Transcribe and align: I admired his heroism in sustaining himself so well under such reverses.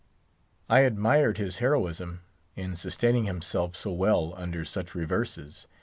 I 0.67 0.79
admired 0.79 1.37
his 1.37 1.59
heroism 1.59 2.21
in 2.55 2.75
sustaining 2.75 3.25
himself 3.25 3.75
so 3.75 3.91
well 3.91 4.33
under 4.35 4.65
such 4.65 4.95
reverses. 4.95 5.67